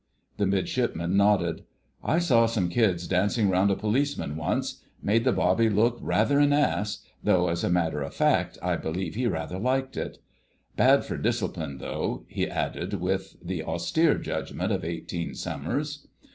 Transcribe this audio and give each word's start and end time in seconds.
The 0.37 0.47
Midshipman 0.47 1.15
nodded: 1.15 1.63
"I 2.03 2.17
saw 2.17 2.47
some 2.47 2.69
kids 2.69 3.05
dancing 3.07 3.51
round 3.51 3.69
a 3.69 3.75
policeman 3.75 4.35
once. 4.35 4.81
Made 4.99 5.25
the 5.25 5.31
bobby 5.31 5.69
look 5.69 5.99
rather 6.01 6.39
an 6.39 6.51
ass—though 6.53 7.49
as 7.49 7.63
a 7.63 7.69
matter 7.69 8.01
of 8.01 8.11
fact 8.15 8.57
I 8.63 8.77
believe 8.77 9.13
he 9.13 9.27
rather 9.27 9.59
liked 9.59 9.95
it. 9.95 10.17
Bad 10.75 11.05
for 11.05 11.17
discipline, 11.17 11.77
though," 11.77 12.25
he 12.27 12.49
added 12.49 12.95
with 12.95 13.35
the 13.43 13.61
austere 13.63 14.17
judgment 14.17 14.71
of 14.71 14.83
eighteen 14.83 15.35
summers. 15.35 16.07